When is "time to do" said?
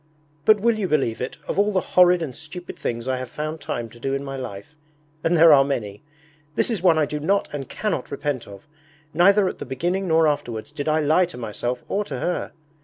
3.61-4.15